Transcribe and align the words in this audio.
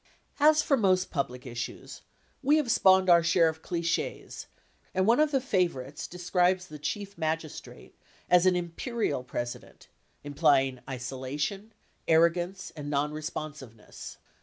As 0.39 0.63
for 0.63 0.77
most 0.77 1.11
public 1.11 1.45
issues, 1.45 2.01
we 2.41 2.57
have 2.57 2.71
spawned 2.71 3.07
our 3.07 3.21
share 3.21 3.49
of 3.49 3.61
cliches 3.61 4.47
and 4.95 5.05
one 5.05 5.19
of 5.19 5.29
the 5.29 5.39
favorites 5.39 6.07
describes 6.07 6.65
the 6.65 6.79
Chief 6.79 7.19
Magistrate 7.19 7.93
as 8.27 8.47
an 8.47 8.55
"Imperial 8.55 9.23
President"— 9.23 9.89
implying 10.23 10.79
isolation, 10.89 11.71
arrogance, 12.07 12.71
and 12.75 12.89
nonresponsiveness. 12.89 14.17